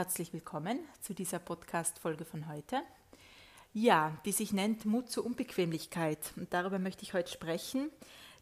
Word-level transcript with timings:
Herzlich 0.00 0.32
willkommen 0.32 0.78
zu 1.02 1.12
dieser 1.12 1.38
Podcast-Folge 1.38 2.24
von 2.24 2.48
heute. 2.48 2.80
Ja, 3.74 4.16
die 4.24 4.32
sich 4.32 4.50
nennt 4.50 4.86
Mut 4.86 5.10
zur 5.10 5.26
Unbequemlichkeit. 5.26 6.32
Und 6.36 6.54
darüber 6.54 6.78
möchte 6.78 7.02
ich 7.02 7.12
heute 7.12 7.30
sprechen. 7.30 7.90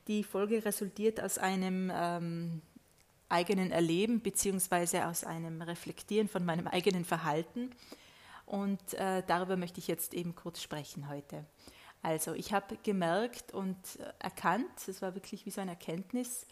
Die 0.06 0.22
Folge 0.22 0.64
resultiert 0.64 1.20
aus 1.20 1.36
einem 1.36 1.90
ähm, 1.92 2.62
eigenen 3.28 3.72
Erleben 3.72 4.20
bzw. 4.20 5.00
aus 5.00 5.24
einem 5.24 5.60
Reflektieren 5.60 6.28
von 6.28 6.44
meinem 6.44 6.68
eigenen 6.68 7.04
Verhalten. 7.04 7.70
Und 8.46 8.94
äh, 8.94 9.24
darüber 9.26 9.56
möchte 9.56 9.80
ich 9.80 9.88
jetzt 9.88 10.14
eben 10.14 10.36
kurz 10.36 10.62
sprechen 10.62 11.08
heute. 11.08 11.44
Also, 12.02 12.34
ich 12.34 12.52
habe 12.52 12.76
gemerkt 12.84 13.52
und 13.52 13.98
erkannt, 14.20 14.86
es 14.86 15.02
war 15.02 15.16
wirklich 15.16 15.44
wie 15.44 15.50
so 15.50 15.60
eine 15.60 15.72
Erkenntnis, 15.72 16.46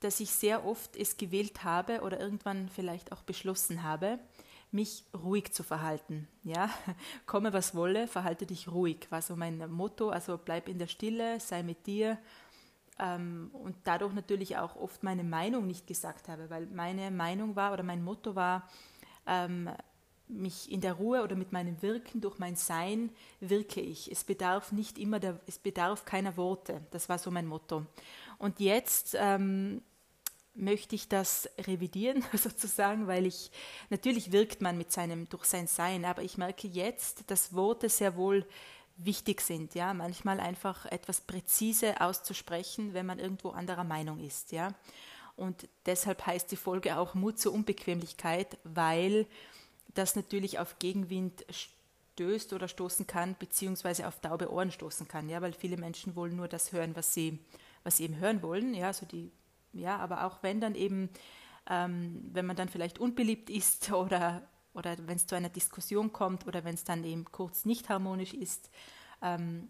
dass 0.00 0.20
ich 0.20 0.30
sehr 0.30 0.64
oft 0.64 0.96
es 0.96 1.16
gewählt 1.16 1.64
habe 1.64 2.00
oder 2.00 2.20
irgendwann 2.20 2.68
vielleicht 2.68 3.12
auch 3.12 3.22
beschlossen 3.22 3.82
habe, 3.82 4.18
mich 4.72 5.04
ruhig 5.14 5.52
zu 5.52 5.62
verhalten. 5.62 6.28
Ja, 6.42 6.70
komme 7.26 7.52
was 7.52 7.74
wolle, 7.74 8.06
verhalte 8.06 8.46
dich 8.46 8.68
ruhig, 8.68 9.06
war 9.10 9.22
so 9.22 9.36
mein 9.36 9.58
Motto. 9.70 10.10
Also 10.10 10.38
bleib 10.42 10.68
in 10.68 10.78
der 10.78 10.86
Stille, 10.86 11.40
sei 11.40 11.62
mit 11.62 11.86
dir 11.86 12.18
ähm, 12.98 13.50
und 13.52 13.76
dadurch 13.84 14.12
natürlich 14.12 14.56
auch 14.58 14.76
oft 14.76 15.02
meine 15.02 15.24
Meinung 15.24 15.66
nicht 15.66 15.86
gesagt 15.86 16.28
habe, 16.28 16.50
weil 16.50 16.66
meine 16.66 17.10
Meinung 17.10 17.56
war 17.56 17.72
oder 17.72 17.82
mein 17.82 18.02
Motto 18.02 18.34
war, 18.34 18.68
ähm, 19.26 19.70
mich 20.28 20.70
in 20.70 20.80
der 20.80 20.92
Ruhe 20.92 21.22
oder 21.22 21.34
mit 21.34 21.50
meinem 21.50 21.82
Wirken 21.82 22.20
durch 22.20 22.38
mein 22.38 22.54
Sein 22.54 23.10
wirke 23.40 23.80
ich. 23.80 24.10
Es 24.12 24.22
bedarf 24.22 24.70
nicht 24.70 24.98
immer 24.98 25.18
der, 25.18 25.40
es 25.46 25.58
bedarf 25.58 26.04
keiner 26.04 26.36
Worte. 26.36 26.82
Das 26.92 27.08
war 27.08 27.18
so 27.18 27.32
mein 27.32 27.46
Motto. 27.46 27.84
Und 28.38 28.60
jetzt 28.60 29.16
ähm, 29.18 29.82
möchte 30.54 30.94
ich 30.94 31.08
das 31.08 31.48
revidieren 31.66 32.24
sozusagen, 32.34 33.06
weil 33.06 33.26
ich 33.26 33.50
natürlich 33.88 34.32
wirkt 34.32 34.60
man 34.60 34.76
mit 34.76 34.92
seinem 34.92 35.28
durch 35.28 35.44
sein 35.44 35.66
Sein, 35.66 36.04
aber 36.04 36.22
ich 36.22 36.38
merke 36.38 36.68
jetzt, 36.68 37.30
dass 37.30 37.54
Worte 37.54 37.88
sehr 37.88 38.16
wohl 38.16 38.46
wichtig 38.96 39.40
sind, 39.40 39.74
ja, 39.74 39.94
manchmal 39.94 40.40
einfach 40.40 40.86
etwas 40.86 41.22
präzise 41.22 42.00
auszusprechen, 42.00 42.92
wenn 42.92 43.06
man 43.06 43.18
irgendwo 43.18 43.50
anderer 43.50 43.84
Meinung 43.84 44.18
ist, 44.20 44.52
ja. 44.52 44.74
Und 45.36 45.68
deshalb 45.86 46.26
heißt 46.26 46.50
die 46.50 46.56
Folge 46.56 46.98
auch 46.98 47.14
Mut 47.14 47.38
zur 47.38 47.54
Unbequemlichkeit, 47.54 48.58
weil 48.62 49.26
das 49.94 50.16
natürlich 50.16 50.58
auf 50.58 50.78
Gegenwind 50.78 51.46
stößt 51.48 52.52
oder 52.52 52.68
stoßen 52.68 53.06
kann, 53.06 53.36
beziehungsweise 53.38 54.06
auf 54.06 54.20
taube 54.20 54.52
Ohren 54.52 54.70
stoßen 54.70 55.08
kann, 55.08 55.30
ja, 55.30 55.40
weil 55.40 55.54
viele 55.54 55.78
Menschen 55.78 56.14
wollen 56.14 56.36
nur 56.36 56.48
das 56.48 56.72
hören, 56.72 56.94
was 56.94 57.14
sie, 57.14 57.38
was 57.84 57.96
sie 57.96 58.04
eben 58.04 58.18
hören 58.18 58.42
wollen, 58.42 58.74
ja, 58.74 58.92
so 58.92 59.06
die 59.06 59.30
ja, 59.72 59.96
aber 59.98 60.24
auch 60.24 60.42
wenn 60.42 60.60
dann 60.60 60.74
eben, 60.74 61.10
ähm, 61.68 62.28
wenn 62.32 62.46
man 62.46 62.56
dann 62.56 62.68
vielleicht 62.68 62.98
unbeliebt 62.98 63.50
ist 63.50 63.92
oder, 63.92 64.48
oder 64.74 64.96
wenn 65.06 65.16
es 65.16 65.26
zu 65.26 65.34
einer 65.34 65.48
Diskussion 65.48 66.12
kommt 66.12 66.46
oder 66.46 66.64
wenn 66.64 66.74
es 66.74 66.84
dann 66.84 67.04
eben 67.04 67.24
kurz 67.26 67.64
nicht 67.64 67.88
harmonisch 67.88 68.34
ist, 68.34 68.70
ähm, 69.22 69.68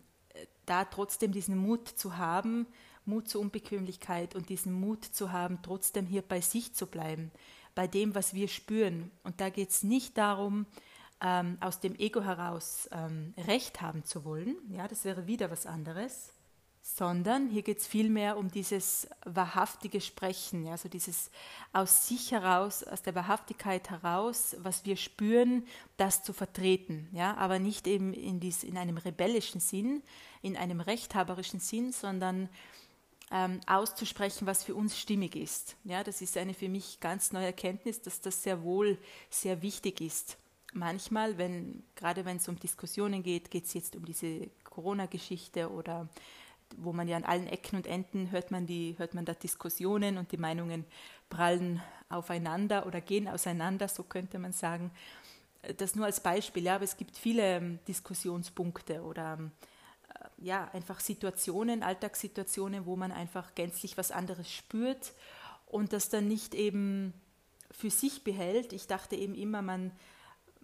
da 0.67 0.85
trotzdem 0.85 1.33
diesen 1.33 1.57
Mut 1.57 1.89
zu 1.89 2.17
haben, 2.17 2.67
Mut 3.05 3.29
zur 3.29 3.41
Unbequemlichkeit 3.41 4.35
und 4.35 4.49
diesen 4.49 4.73
Mut 4.73 5.05
zu 5.05 5.33
haben, 5.33 5.61
trotzdem 5.63 6.07
hier 6.07 6.23
bei 6.23 6.41
sich 6.41 6.75
zu 6.75 6.87
bleiben, 6.87 7.33
bei 7.75 7.87
dem, 7.87 8.15
was 8.15 8.35
wir 8.35 8.49
spüren. 8.49 9.11
Und 9.25 9.41
da 9.41 9.51
geht 9.51 9.71
es 9.71 9.83
nicht 9.83 10.17
darum, 10.17 10.67
ähm, 11.21 11.59
aus 11.61 11.81
dem 11.81 11.95
Ego 11.97 12.23
heraus 12.23 12.89
ähm, 12.93 13.35
Recht 13.37 13.81
haben 13.81 14.05
zu 14.05 14.25
wollen, 14.25 14.57
ja, 14.71 14.89
das 14.89 15.05
wäre 15.05 15.27
wieder 15.27 15.51
was 15.51 15.67
anderes, 15.67 16.33
sondern 16.83 17.49
hier 17.49 17.63
geht 17.63 17.79
es 17.79 17.87
vielmehr 17.87 18.37
um 18.39 18.51
dieses 18.51 19.09
wahrhaftige 19.25 20.01
Sprechen, 20.01 20.67
also 20.69 20.89
dieses 20.89 21.31
aus 21.73 22.09
sich 22.09 22.33
heraus, 22.33 22.83
aus 22.83 23.03
der 23.03 23.15
Wahrhaftigkeit 23.15 23.91
heraus, 23.91 24.57
was 24.59 24.85
wir 24.85 24.97
spüren, 24.97 25.67
das 25.97 26.23
zu 26.23 26.33
vertreten, 26.33 27.09
ja, 27.13 27.37
aber 27.37 27.59
nicht 27.59 27.87
eben 27.87 28.13
in, 28.15 28.41
dies, 28.41 28.65
in 28.65 28.79
einem 28.79 28.97
rebellischen 28.97 29.61
Sinn, 29.61 30.03
in 30.43 30.57
einem 30.57 30.81
rechthaberischen 30.81 31.61
Sinn, 31.61 31.93
sondern 31.93 32.49
ähm, 33.31 33.61
auszusprechen, 33.67 34.47
was 34.47 34.65
für 34.65 34.75
uns 34.75 34.99
stimmig 34.99 35.37
ist. 35.37 35.77
Ja, 35.85 36.03
das 36.03 36.21
ist 36.21 36.37
eine 36.37 36.55
für 36.55 36.69
mich 36.69 36.99
ganz 37.01 37.33
neue 37.33 37.47
Erkenntnis, 37.47 38.03
dass 38.03 38.21
das 38.21 38.43
sehr 38.43 38.63
wohl 38.63 38.99
sehr 39.29 39.63
wichtig 39.63 40.01
ist. 40.01 40.37
Manchmal, 40.73 41.37
wenn, 41.37 41.83
gerade 41.95 42.25
wenn 42.25 42.37
es 42.37 42.49
um 42.49 42.59
Diskussionen 42.59 43.23
geht, 43.23 43.51
geht 43.51 43.67
es 43.67 43.75
jetzt 43.75 43.97
um 43.97 44.05
diese 44.05 44.49
Corona-Geschichte 44.65 45.71
oder 45.71 46.09
wo 46.77 46.93
man 46.93 47.09
ja 47.09 47.17
an 47.17 47.25
allen 47.25 47.47
Ecken 47.47 47.77
und 47.77 47.87
Enden 47.87 48.31
hört 48.31 48.51
man, 48.51 48.67
die, 48.67 48.95
hört 48.99 49.15
man 49.15 49.25
da 49.25 49.35
Diskussionen 49.35 50.19
und 50.19 50.33
die 50.33 50.37
Meinungen 50.37 50.85
prallen 51.29 51.83
aufeinander 52.09 52.87
oder 52.87 53.01
gehen 53.01 53.29
auseinander, 53.29 53.89
so 53.89 54.03
könnte 54.03 54.39
man 54.39 54.53
sagen. 54.53 54.91
Das 55.77 55.95
nur 55.95 56.07
als 56.07 56.21
Beispiel, 56.21 56.65
ja, 56.65 56.77
aber 56.77 56.85
es 56.85 56.97
gibt 56.97 57.17
viele 57.17 57.57
ähm, 57.57 57.79
Diskussionspunkte 57.87 59.03
oder 59.03 59.39
äh, 60.09 60.45
ja, 60.45 60.71
einfach 60.73 61.01
Situationen, 61.01 61.83
Alltagssituationen, 61.83 62.87
wo 62.87 62.97
man 62.97 63.13
einfach 63.13 63.55
gänzlich 63.55 63.99
was 63.99 64.11
anderes 64.11 64.51
spürt 64.51 65.13
und 65.67 65.93
das 65.93 66.09
dann 66.09 66.29
nicht 66.29 66.55
eben 66.55 67.13
für 67.71 67.91
sich 67.91 68.25
behält. 68.25 68.73
Ich 68.73 68.87
dachte 68.87 69.17
eben 69.17 69.35
immer, 69.35 69.63
man 69.63 69.93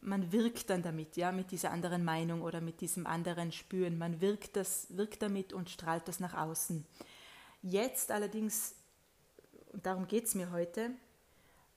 man 0.06 0.31
wirkt 0.31 0.71
dann 0.71 0.83
damit, 0.83 1.17
ja, 1.17 1.33
mit 1.33 1.50
dieser 1.50 1.72
anderen 1.72 2.05
Meinung 2.05 2.43
oder 2.43 2.61
mit 2.61 2.81
diesem 2.81 3.06
anderen 3.06 3.50
Spüren. 3.50 3.99
Man 3.99 4.21
wirkt, 4.21 4.56
das, 4.56 4.87
wirkt 4.91 5.21
damit 5.21 5.53
und 5.53 5.69
strahlt 5.69 6.06
das 6.06 6.21
nach 6.21 6.34
außen. 6.34 6.87
Jetzt 7.62 8.12
allerdings, 8.12 8.77
und 9.72 9.84
darum 9.84 10.06
geht 10.06 10.27
es 10.27 10.37
mir 10.37 10.53
heute, 10.53 10.91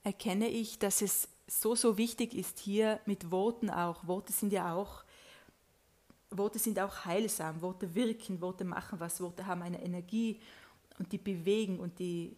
erkenne 0.04 0.48
ich, 0.48 0.78
dass 0.78 1.02
es 1.02 1.28
so, 1.48 1.74
so 1.74 1.98
wichtig 1.98 2.34
ist, 2.34 2.60
hier 2.60 3.00
mit 3.04 3.32
Worten 3.32 3.68
auch, 3.68 4.06
Worte 4.06 4.32
sind 4.32 4.52
ja 4.52 4.74
auch, 4.74 5.02
Worte 6.30 6.60
sind 6.60 6.78
auch 6.78 7.04
heilsam, 7.04 7.60
Worte 7.60 7.96
wirken, 7.96 8.40
Worte 8.40 8.64
machen 8.64 9.00
was, 9.00 9.20
Worte 9.20 9.46
haben 9.46 9.62
eine 9.62 9.82
Energie 9.82 10.40
und 11.00 11.10
die 11.10 11.18
bewegen 11.18 11.80
und 11.80 11.98
die, 11.98 12.36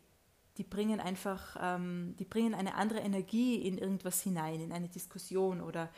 die 0.58 0.64
bringen 0.64 1.00
einfach, 1.00 1.56
ähm, 1.60 2.14
die 2.18 2.24
bringen 2.24 2.54
eine 2.54 2.74
andere 2.74 3.00
Energie 3.00 3.56
in 3.56 3.78
irgendwas 3.78 4.22
hinein, 4.22 4.60
in 4.60 4.72
eine 4.72 4.88
Diskussion 4.88 5.60
oder 5.60 5.88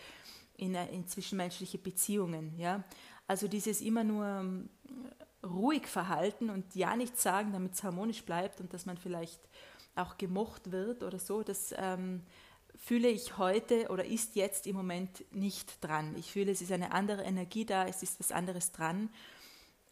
in, 0.57 0.75
in 0.75 1.07
zwischenmenschliche 1.07 1.79
Beziehungen. 1.79 2.57
Ja? 2.59 2.85
Also 3.27 3.49
dieses 3.49 3.81
immer 3.81 4.05
nur 4.05 4.27
ähm, 4.27 4.69
ruhig 5.45 5.87
verhalten 5.87 6.51
und 6.51 6.75
ja 6.75 6.97
nichts 6.97 7.23
sagen, 7.23 7.53
damit 7.53 7.75
es 7.75 7.83
harmonisch 7.83 8.25
bleibt 8.25 8.61
und 8.61 8.73
dass 8.73 8.87
man 8.87 8.97
vielleicht 8.97 9.41
auch 9.97 10.19
gemocht 10.19 10.73
wird 10.73 11.03
oder 11.03 11.19
so, 11.19 11.43
das 11.43 11.75
ähm, 11.77 12.23
fühle 12.77 13.09
ich 13.09 13.39
heute 13.39 13.89
oder 13.89 14.05
ist 14.05 14.35
jetzt 14.35 14.67
im 14.67 14.77
Moment 14.77 15.25
nicht 15.33 15.83
dran. 15.83 16.15
Ich 16.17 16.33
fühle, 16.33 16.51
es 16.53 16.61
ist 16.61 16.73
eine 16.73 16.93
andere 16.93 17.23
Energie 17.23 17.65
da, 17.65 17.87
es 17.87 18.03
ist 18.03 18.19
was 18.19 18.33
anderes 18.33 18.73
dran. 18.73 19.11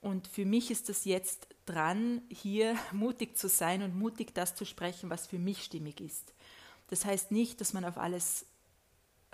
Und 0.03 0.27
für 0.27 0.45
mich 0.45 0.71
ist 0.71 0.89
das 0.89 1.05
jetzt 1.05 1.47
dran, 1.65 2.21
hier 2.29 2.77
mutig 2.93 3.39
zu 3.39 3.49
sein 3.49 3.83
und 3.83 3.97
mutig 3.97 4.35
das 4.35 4.55
zu 4.55 4.67
sprechen, 4.67 5.09
was 5.09 5.27
für 5.27 5.39
mich 5.39 5.65
stimmig 5.65 6.01
ist. 6.01 6.35
Das 6.89 7.07
heißt 7.07 7.31
nicht, 7.31 7.61
dass 7.63 7.73
man 7.73 7.87
auf 7.87 7.97
alles, 7.97 8.45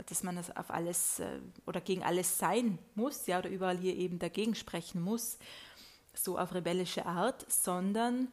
dass 0.06 0.22
man 0.22 0.38
auf 0.38 0.70
alles 0.70 1.18
äh, 1.18 1.40
oder 1.66 1.80
gegen 1.80 2.04
alles 2.04 2.38
sein 2.38 2.78
muss, 2.94 3.26
ja, 3.26 3.38
oder 3.38 3.48
überall 3.48 3.78
hier 3.78 3.96
eben 3.96 4.18
dagegen 4.18 4.54
sprechen 4.54 5.00
muss, 5.00 5.38
so 6.14 6.38
auf 6.38 6.54
rebellische 6.54 7.06
Art, 7.06 7.50
sondern 7.50 8.30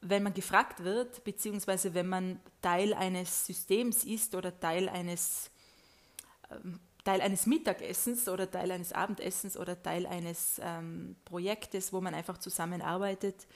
wenn 0.00 0.22
man 0.22 0.32
gefragt 0.32 0.84
wird, 0.84 1.24
beziehungsweise 1.24 1.94
wenn 1.94 2.08
man 2.08 2.40
Teil 2.62 2.94
eines 2.94 3.46
Systems 3.46 4.04
ist 4.04 4.34
oder 4.34 4.58
Teil 4.58 4.88
eines 4.88 5.50
ähm, 6.50 6.80
Teil 7.04 7.20
eines 7.20 7.46
Mittagessens 7.46 8.28
oder 8.28 8.50
Teil 8.50 8.70
eines 8.70 8.92
Abendessens 8.92 9.56
oder 9.56 9.80
Teil 9.82 10.06
eines 10.06 10.60
ähm, 10.62 11.16
Projektes, 11.24 11.92
wo 11.92 12.00
man 12.00 12.14
einfach 12.14 12.38
zusammenarbeitet 12.38 13.46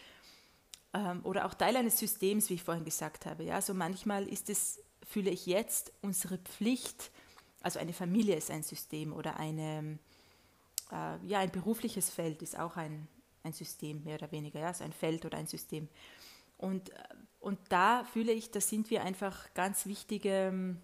ähm, 0.94 1.20
oder 1.24 1.46
auch 1.46 1.54
Teil 1.54 1.76
eines 1.76 1.98
Systems, 1.98 2.48
wie 2.48 2.54
ich 2.54 2.62
vorhin 2.62 2.84
gesagt 2.84 3.26
habe. 3.26 3.44
Ja? 3.44 3.56
Also 3.56 3.74
manchmal 3.74 4.26
ist 4.26 4.48
es, 4.48 4.80
fühle 5.02 5.30
ich 5.30 5.46
jetzt, 5.46 5.92
unsere 6.00 6.38
Pflicht, 6.38 7.10
also 7.60 7.78
eine 7.78 7.92
Familie 7.92 8.36
ist 8.36 8.50
ein 8.50 8.62
System 8.62 9.12
oder 9.12 9.38
eine, 9.38 9.98
äh, 10.90 11.26
ja, 11.26 11.40
ein 11.40 11.50
berufliches 11.50 12.10
Feld 12.10 12.42
ist 12.42 12.58
auch 12.58 12.76
ein, 12.76 13.08
ein 13.42 13.52
System, 13.52 14.04
mehr 14.04 14.16
oder 14.16 14.32
weniger, 14.32 14.60
ja, 14.60 14.68
also 14.68 14.84
ein 14.84 14.92
Feld 14.92 15.24
oder 15.24 15.38
ein 15.38 15.46
System. 15.46 15.88
Und, 16.56 16.90
und 17.40 17.58
da 17.68 18.04
fühle 18.04 18.32
ich, 18.32 18.50
da 18.50 18.60
sind 18.60 18.90
wir 18.90 19.02
einfach 19.02 19.52
ganz 19.54 19.86
wichtige 19.86 20.76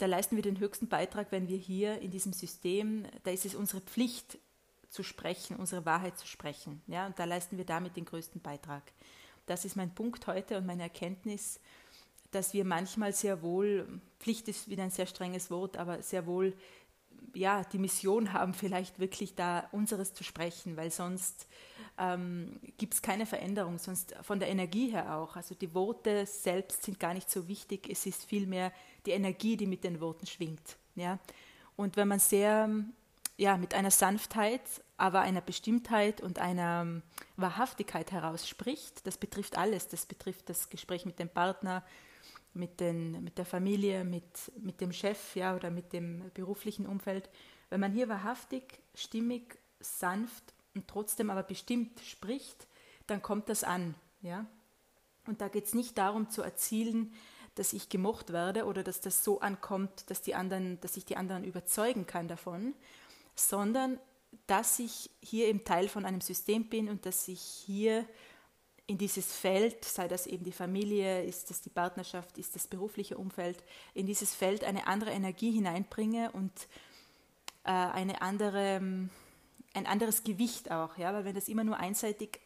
da 0.00 0.06
leisten 0.06 0.36
wir 0.36 0.42
den 0.42 0.58
höchsten 0.58 0.88
Beitrag, 0.88 1.30
wenn 1.30 1.48
wir 1.48 1.58
hier 1.58 2.00
in 2.00 2.10
diesem 2.10 2.32
System, 2.32 3.04
da 3.24 3.30
ist 3.30 3.44
es 3.44 3.54
unsere 3.54 3.82
Pflicht 3.82 4.38
zu 4.88 5.02
sprechen, 5.02 5.56
unsere 5.56 5.84
Wahrheit 5.84 6.18
zu 6.18 6.26
sprechen. 6.26 6.82
Ja, 6.86 7.06
und 7.06 7.18
da 7.18 7.24
leisten 7.24 7.58
wir 7.58 7.66
damit 7.66 7.96
den 7.96 8.06
größten 8.06 8.40
Beitrag. 8.40 8.82
Das 9.46 9.64
ist 9.64 9.76
mein 9.76 9.94
Punkt 9.94 10.26
heute 10.26 10.56
und 10.56 10.66
meine 10.66 10.84
Erkenntnis, 10.84 11.60
dass 12.30 12.54
wir 12.54 12.64
manchmal 12.64 13.12
sehr 13.12 13.42
wohl, 13.42 14.00
Pflicht 14.18 14.48
ist 14.48 14.68
wieder 14.68 14.84
ein 14.84 14.90
sehr 14.90 15.06
strenges 15.06 15.50
Wort, 15.50 15.76
aber 15.76 16.02
sehr 16.02 16.26
wohl 16.26 16.54
ja, 17.34 17.62
die 17.64 17.78
Mission 17.78 18.32
haben, 18.32 18.54
vielleicht 18.54 18.98
wirklich 18.98 19.34
da 19.34 19.68
unseres 19.72 20.14
zu 20.14 20.24
sprechen, 20.24 20.76
weil 20.76 20.90
sonst 20.90 21.46
ähm, 21.98 22.58
gibt 22.78 22.94
es 22.94 23.02
keine 23.02 23.26
Veränderung, 23.26 23.78
sonst 23.78 24.14
von 24.22 24.40
der 24.40 24.48
Energie 24.48 24.90
her 24.90 25.16
auch. 25.16 25.36
Also 25.36 25.54
die 25.54 25.74
Worte 25.74 26.26
selbst 26.26 26.82
sind 26.84 26.98
gar 26.98 27.14
nicht 27.14 27.30
so 27.30 27.46
wichtig, 27.48 27.88
es 27.90 28.06
ist 28.06 28.24
vielmehr 28.24 28.72
die 29.06 29.12
Energie, 29.12 29.56
die 29.56 29.66
mit 29.66 29.84
den 29.84 30.00
Worten 30.00 30.26
schwingt. 30.26 30.76
Ja? 30.94 31.18
Und 31.76 31.96
wenn 31.96 32.08
man 32.08 32.18
sehr, 32.18 32.68
ja, 33.36 33.56
mit 33.56 33.74
einer 33.74 33.90
Sanftheit, 33.90 34.62
aber 34.96 35.20
einer 35.20 35.40
Bestimmtheit 35.40 36.20
und 36.20 36.38
einer 36.38 36.82
ähm, 36.82 37.02
Wahrhaftigkeit 37.36 38.12
heraus 38.12 38.46
spricht, 38.48 39.06
das 39.06 39.16
betrifft 39.16 39.56
alles, 39.56 39.88
das 39.88 40.04
betrifft 40.04 40.48
das 40.48 40.68
Gespräch 40.68 41.06
mit 41.06 41.18
dem 41.18 41.28
Partner, 41.28 41.82
mit, 42.54 42.80
den, 42.80 43.22
mit 43.24 43.38
der 43.38 43.46
Familie, 43.46 44.04
mit, 44.04 44.52
mit 44.58 44.80
dem 44.80 44.92
Chef 44.92 45.36
ja, 45.36 45.54
oder 45.54 45.70
mit 45.70 45.92
dem 45.92 46.30
beruflichen 46.34 46.86
Umfeld. 46.86 47.28
Wenn 47.68 47.80
man 47.80 47.92
hier 47.92 48.08
wahrhaftig, 48.08 48.80
stimmig, 48.94 49.58
sanft 49.80 50.52
und 50.74 50.88
trotzdem 50.88 51.30
aber 51.30 51.42
bestimmt 51.42 52.00
spricht, 52.00 52.66
dann 53.06 53.22
kommt 53.22 53.48
das 53.48 53.64
an. 53.64 53.94
Ja? 54.22 54.46
Und 55.26 55.40
da 55.40 55.48
geht 55.48 55.66
es 55.66 55.74
nicht 55.74 55.96
darum 55.96 56.30
zu 56.30 56.42
erzielen, 56.42 57.14
dass 57.54 57.72
ich 57.72 57.88
gemocht 57.88 58.32
werde 58.32 58.64
oder 58.64 58.82
dass 58.82 59.00
das 59.00 59.24
so 59.24 59.40
ankommt, 59.40 60.10
dass, 60.10 60.22
die 60.22 60.34
anderen, 60.34 60.80
dass 60.80 60.96
ich 60.96 61.04
die 61.04 61.16
anderen 61.16 61.44
überzeugen 61.44 62.06
kann 62.06 62.28
davon, 62.28 62.74
sondern 63.34 63.98
dass 64.46 64.78
ich 64.78 65.10
hier 65.20 65.48
im 65.48 65.64
Teil 65.64 65.88
von 65.88 66.04
einem 66.04 66.20
System 66.20 66.68
bin 66.68 66.88
und 66.88 67.06
dass 67.06 67.26
ich 67.28 67.40
hier 67.40 68.06
in 68.90 68.98
dieses 68.98 69.32
Feld, 69.32 69.84
sei 69.84 70.08
das 70.08 70.26
eben 70.26 70.42
die 70.42 70.50
Familie, 70.50 71.22
ist 71.22 71.48
das 71.48 71.60
die 71.60 71.70
Partnerschaft, 71.70 72.36
ist 72.38 72.56
das 72.56 72.66
berufliche 72.66 73.16
Umfeld, 73.16 73.62
in 73.94 74.04
dieses 74.04 74.34
Feld 74.34 74.64
eine 74.64 74.88
andere 74.88 75.12
Energie 75.12 75.52
hineinbringe 75.52 76.32
und 76.32 76.50
äh, 77.62 77.70
eine 77.70 78.20
andere, 78.20 78.80
ein 79.74 79.86
anderes 79.86 80.24
Gewicht 80.24 80.72
auch, 80.72 80.98
ja, 80.98 81.14
weil 81.14 81.24
wenn 81.24 81.36
das 81.36 81.46
immer 81.46 81.62
nur 81.62 81.76
einseitig 81.76 82.40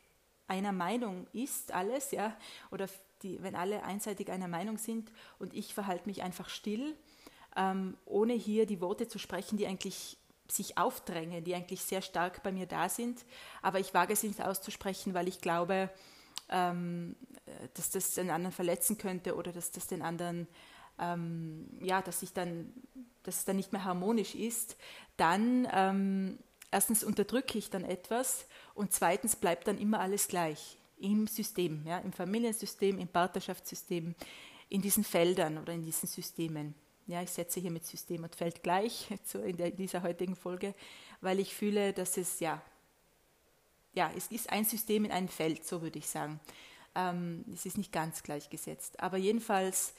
einer 0.46 0.72
Meinung 0.72 1.26
ist, 1.32 1.72
alles, 1.72 2.10
ja, 2.10 2.36
oder 2.70 2.90
die, 3.22 3.42
wenn 3.42 3.54
alle 3.54 3.82
einseitig 3.82 4.30
einer 4.30 4.48
Meinung 4.48 4.76
sind 4.76 5.10
und 5.38 5.54
ich 5.54 5.72
verhalte 5.72 6.06
mich 6.06 6.22
einfach 6.22 6.50
still, 6.50 6.94
ähm, 7.56 7.96
ohne 8.04 8.34
hier 8.34 8.66
die 8.66 8.82
Worte 8.82 9.08
zu 9.08 9.18
sprechen, 9.18 9.56
die 9.56 9.66
eigentlich 9.66 10.18
sich 10.46 10.76
aufdrängen, 10.76 11.42
die 11.42 11.54
eigentlich 11.54 11.80
sehr 11.80 12.02
stark 12.02 12.42
bei 12.42 12.52
mir 12.52 12.66
da 12.66 12.90
sind, 12.90 13.24
aber 13.62 13.80
ich 13.80 13.94
wage 13.94 14.12
es 14.12 14.22
nicht 14.22 14.42
auszusprechen, 14.42 15.14
weil 15.14 15.26
ich 15.26 15.40
glaube, 15.40 15.88
ähm, 16.48 17.16
dass 17.74 17.90
das 17.90 18.14
den 18.14 18.30
anderen 18.30 18.52
verletzen 18.52 18.98
könnte 18.98 19.36
oder 19.36 19.52
dass 19.52 19.70
das 19.70 19.86
den 19.86 20.02
anderen, 20.02 20.46
ähm, 20.98 21.68
ja, 21.80 22.02
dass 22.02 22.22
ich 22.22 22.32
dann, 22.32 22.72
dass 23.22 23.36
es 23.38 23.44
dann 23.44 23.56
nicht 23.56 23.72
mehr 23.72 23.84
harmonisch 23.84 24.34
ist, 24.34 24.76
dann 25.16 25.68
ähm, 25.72 26.38
erstens 26.70 27.04
unterdrücke 27.04 27.58
ich 27.58 27.70
dann 27.70 27.84
etwas 27.84 28.46
und 28.74 28.92
zweitens 28.92 29.36
bleibt 29.36 29.68
dann 29.68 29.78
immer 29.78 30.00
alles 30.00 30.28
gleich 30.28 30.78
im 30.98 31.26
System, 31.26 31.82
ja, 31.86 31.98
im 31.98 32.12
Familiensystem, 32.12 32.98
im 32.98 33.08
Partnerschaftssystem, 33.08 34.14
in 34.68 34.82
diesen 34.82 35.04
Feldern 35.04 35.58
oder 35.58 35.72
in 35.72 35.82
diesen 35.82 36.08
Systemen. 36.08 36.74
Ja, 37.06 37.20
ich 37.20 37.30
setze 37.30 37.60
hier 37.60 37.70
mit 37.70 37.84
System 37.84 38.24
und 38.24 38.34
Feld 38.34 38.62
gleich 38.62 39.08
in 39.34 39.76
dieser 39.76 40.02
heutigen 40.02 40.36
Folge, 40.36 40.74
weil 41.20 41.38
ich 41.38 41.54
fühle, 41.54 41.92
dass 41.92 42.16
es 42.16 42.40
ja 42.40 42.62
ja, 43.94 44.10
es 44.16 44.28
ist 44.28 44.50
ein 44.50 44.64
System 44.64 45.04
in 45.04 45.12
einem 45.12 45.28
Feld, 45.28 45.64
so 45.66 45.82
würde 45.82 45.98
ich 45.98 46.08
sagen. 46.08 46.40
Ähm, 46.94 47.44
es 47.52 47.66
ist 47.66 47.78
nicht 47.78 47.92
ganz 47.92 48.22
gleichgesetzt. 48.22 49.00
Aber 49.00 49.16
jedenfalls 49.16 49.94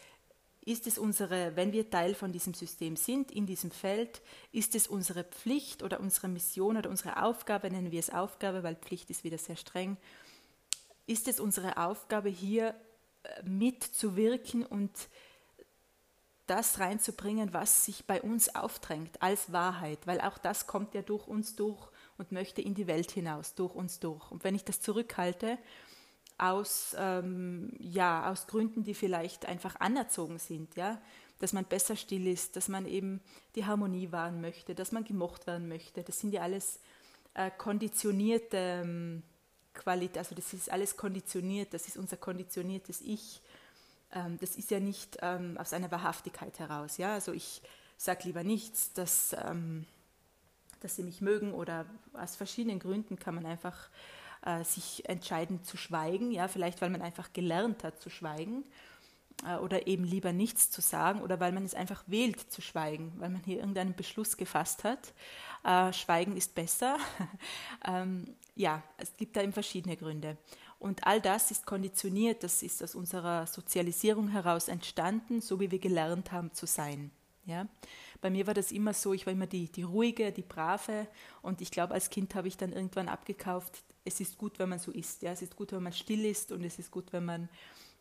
ist 0.65 0.87
es 0.87 0.97
unsere, 0.97 1.55
wenn 1.55 1.71
wir 1.71 1.89
Teil 1.89 2.15
von 2.15 2.31
diesem 2.31 2.53
System 2.53 2.95
sind, 2.95 3.31
in 3.31 3.45
diesem 3.45 3.71
Feld, 3.71 4.21
ist 4.51 4.75
es 4.75 4.87
unsere 4.87 5.23
Pflicht 5.23 5.83
oder 5.83 5.99
unsere 5.99 6.27
Mission 6.27 6.77
oder 6.77 6.89
unsere 6.89 7.21
Aufgabe, 7.21 7.69
nennen 7.69 7.91
wir 7.91 7.99
es 7.99 8.09
Aufgabe, 8.09 8.63
weil 8.63 8.75
Pflicht 8.75 9.09
ist 9.11 9.23
wieder 9.23 9.37
sehr 9.37 9.57
streng, 9.57 9.97
ist 11.05 11.27
es 11.27 11.39
unsere 11.39 11.77
Aufgabe, 11.77 12.29
hier 12.29 12.75
äh, 13.23 13.43
mitzuwirken 13.43 14.65
und 14.65 14.91
das 16.47 16.79
reinzubringen, 16.79 17.53
was 17.53 17.85
sich 17.85 18.05
bei 18.05 18.21
uns 18.21 18.55
aufdrängt 18.55 19.21
als 19.21 19.51
Wahrheit, 19.51 19.99
weil 20.05 20.21
auch 20.21 20.37
das 20.37 20.67
kommt 20.67 20.93
ja 20.93 21.01
durch 21.01 21.27
uns 21.27 21.55
durch 21.55 21.89
und 22.17 22.31
möchte 22.31 22.61
in 22.61 22.73
die 22.73 22.87
Welt 22.87 23.11
hinaus, 23.11 23.55
durch 23.55 23.73
uns 23.73 23.99
durch. 23.99 24.31
Und 24.31 24.43
wenn 24.43 24.55
ich 24.55 24.63
das 24.63 24.81
zurückhalte, 24.81 25.57
aus, 26.37 26.95
ähm, 26.97 27.71
ja, 27.79 28.29
aus 28.29 28.47
Gründen, 28.47 28.83
die 28.83 28.93
vielleicht 28.93 29.45
einfach 29.45 29.79
anerzogen 29.79 30.37
sind, 30.37 30.75
ja, 30.75 31.01
dass 31.39 31.53
man 31.53 31.65
besser 31.65 31.95
still 31.95 32.27
ist, 32.27 32.55
dass 32.55 32.67
man 32.67 32.85
eben 32.85 33.21
die 33.55 33.65
Harmonie 33.65 34.11
wahren 34.11 34.41
möchte, 34.41 34.75
dass 34.75 34.91
man 34.91 35.03
gemocht 35.03 35.47
werden 35.47 35.67
möchte, 35.67 36.03
das 36.03 36.19
sind 36.19 36.33
ja 36.33 36.41
alles 36.41 36.79
äh, 37.33 37.51
konditionierte 37.51 38.57
ähm, 38.57 39.23
Qualität, 39.73 40.17
also 40.17 40.35
das 40.35 40.53
ist 40.53 40.71
alles 40.71 40.97
konditioniert, 40.97 41.73
das 41.73 41.87
ist 41.87 41.97
unser 41.97 42.17
konditioniertes 42.17 43.01
Ich, 43.01 43.41
ähm, 44.11 44.37
das 44.39 44.55
ist 44.55 44.71
ja 44.71 44.79
nicht 44.79 45.17
ähm, 45.21 45.57
aus 45.57 45.73
einer 45.73 45.91
Wahrhaftigkeit 45.91 46.59
heraus, 46.59 46.97
ja, 46.97 47.13
also 47.13 47.31
ich 47.31 47.61
sage 47.97 48.23
lieber 48.25 48.43
nichts, 48.43 48.91
dass 48.93 49.35
ähm, 49.45 49.85
dass 50.85 50.95
sie 50.95 51.03
mich 51.03 51.19
mögen 51.19 51.51
oder 51.51 51.87
aus 52.13 52.35
verschiedenen 52.35 52.77
Gründen 52.77 53.17
kann 53.17 53.33
man 53.33 53.47
einfach 53.47 53.89
äh, 54.45 54.63
sich 54.63 55.09
entscheiden 55.09 55.63
zu 55.63 55.77
schweigen, 55.77 56.31
ja, 56.31 56.47
vielleicht 56.47 56.79
weil 56.79 56.91
man 56.91 57.01
einfach 57.01 57.33
gelernt 57.33 57.83
hat 57.83 57.99
zu 57.99 58.11
schweigen 58.11 58.63
äh, 59.47 59.55
oder 59.55 59.87
eben 59.87 60.03
lieber 60.03 60.31
nichts 60.31 60.69
zu 60.69 60.81
sagen 60.81 61.21
oder 61.21 61.39
weil 61.39 61.51
man 61.51 61.65
es 61.65 61.73
einfach 61.73 62.03
wählt 62.05 62.39
zu 62.51 62.61
schweigen, 62.61 63.13
weil 63.17 63.31
man 63.31 63.43
hier 63.43 63.57
irgendeinen 63.57 63.95
Beschluss 63.95 64.37
gefasst 64.37 64.83
hat. 64.83 65.13
Äh, 65.63 65.91
schweigen 65.91 66.37
ist 66.37 66.53
besser. 66.53 66.97
ähm, 67.87 68.35
ja, 68.53 68.83
es 68.97 69.17
gibt 69.17 69.35
da 69.35 69.41
eben 69.41 69.53
verschiedene 69.53 69.97
Gründe. 69.97 70.37
Und 70.77 71.07
all 71.07 71.19
das 71.19 71.49
ist 71.49 71.65
konditioniert, 71.65 72.43
das 72.43 72.61
ist 72.61 72.83
aus 72.83 72.93
unserer 72.93 73.47
Sozialisierung 73.47 74.27
heraus 74.27 74.67
entstanden, 74.67 75.41
so 75.41 75.59
wie 75.59 75.71
wir 75.71 75.79
gelernt 75.79 76.31
haben 76.31 76.53
zu 76.53 76.67
sein. 76.67 77.09
Ja? 77.45 77.67
Bei 78.21 78.29
mir 78.29 78.47
war 78.47 78.53
das 78.53 78.71
immer 78.71 78.93
so, 78.93 79.13
ich 79.13 79.25
war 79.25 79.33
immer 79.33 79.47
die, 79.47 79.71
die 79.71 79.83
ruhige, 79.83 80.31
die 80.31 80.41
brave 80.41 81.07
und 81.41 81.61
ich 81.61 81.71
glaube, 81.71 81.93
als 81.93 82.09
Kind 82.09 82.35
habe 82.35 82.47
ich 82.47 82.57
dann 82.57 82.73
irgendwann 82.73 83.07
abgekauft, 83.07 83.83
es 84.03 84.19
ist 84.19 84.37
gut, 84.37 84.59
wenn 84.59 84.69
man 84.69 84.79
so 84.79 84.91
ist. 84.91 85.21
Ja? 85.23 85.31
Es 85.31 85.41
ist 85.41 85.55
gut, 85.55 85.71
wenn 85.71 85.83
man 85.83 85.93
still 85.93 86.25
ist 86.25 86.51
und 86.51 86.63
es 86.63 86.79
ist 86.79 86.91
gut, 86.91 87.11
wenn 87.11 87.25
man 87.25 87.49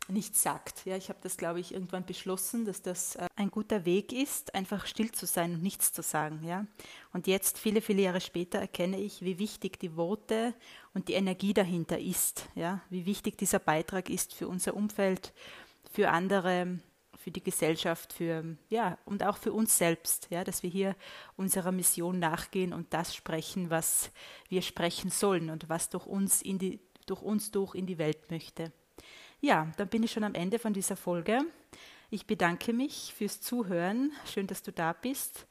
nichts 0.08 0.42
sagt. 0.42 0.84
Ja? 0.84 0.96
Ich 0.96 1.08
habe 1.08 1.18
das, 1.22 1.36
glaube 1.36 1.60
ich, 1.60 1.72
irgendwann 1.72 2.04
beschlossen, 2.04 2.64
dass 2.64 2.82
das 2.82 3.16
äh, 3.16 3.26
ein 3.36 3.50
guter 3.50 3.84
Weg 3.84 4.12
ist, 4.12 4.54
einfach 4.54 4.86
still 4.86 5.10
zu 5.12 5.26
sein 5.26 5.54
und 5.54 5.62
nichts 5.62 5.92
zu 5.92 6.02
sagen. 6.02 6.44
Ja? 6.44 6.66
Und 7.12 7.26
jetzt, 7.26 7.58
viele, 7.58 7.80
viele 7.80 8.02
Jahre 8.02 8.20
später, 8.20 8.58
erkenne 8.58 8.98
ich, 8.98 9.22
wie 9.22 9.38
wichtig 9.38 9.80
die 9.80 9.96
Worte 9.96 10.54
und 10.92 11.08
die 11.08 11.14
Energie 11.14 11.54
dahinter 11.54 11.98
ist. 11.98 12.48
Ja? 12.54 12.82
Wie 12.90 13.06
wichtig 13.06 13.38
dieser 13.38 13.58
Beitrag 13.58 14.10
ist 14.10 14.34
für 14.34 14.48
unser 14.48 14.74
Umfeld, 14.74 15.32
für 15.90 16.10
andere 16.10 16.78
für 17.24 17.30
die 17.30 17.42
Gesellschaft, 17.42 18.12
für 18.12 18.44
ja 18.68 18.98
und 19.06 19.24
auch 19.24 19.38
für 19.38 19.54
uns 19.54 19.78
selbst, 19.78 20.28
ja, 20.28 20.44
dass 20.44 20.62
wir 20.62 20.68
hier 20.68 20.94
unserer 21.36 21.72
Mission 21.72 22.18
nachgehen 22.18 22.74
und 22.74 22.92
das 22.92 23.14
sprechen, 23.14 23.70
was 23.70 24.10
wir 24.50 24.60
sprechen 24.60 25.10
sollen 25.10 25.48
und 25.48 25.70
was 25.70 25.88
durch 25.88 26.04
uns 26.04 26.42
in 26.42 26.58
die 26.58 26.80
durch 27.06 27.22
uns 27.22 27.50
durch 27.50 27.74
in 27.74 27.86
die 27.86 27.96
Welt 27.96 28.30
möchte. 28.30 28.72
Ja, 29.40 29.72
dann 29.78 29.88
bin 29.88 30.02
ich 30.02 30.12
schon 30.12 30.24
am 30.24 30.34
Ende 30.34 30.58
von 30.58 30.74
dieser 30.74 30.96
Folge. 30.96 31.40
Ich 32.10 32.26
bedanke 32.26 32.74
mich 32.74 33.14
fürs 33.16 33.40
Zuhören. 33.40 34.12
Schön, 34.26 34.46
dass 34.46 34.62
du 34.62 34.70
da 34.70 34.92
bist 34.92 35.46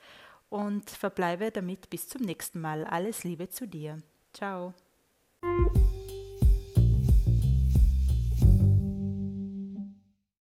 und 0.50 0.92
verbleibe 0.92 1.50
damit 1.50 1.89
bis 1.89 2.08
zum 2.08 2.22
nächsten 2.22 2.62
Mal. 2.62 2.86
Alles 2.86 3.24
Liebe 3.24 3.50
zu 3.50 3.68
dir. 3.68 3.98
Ciao. 4.32 4.75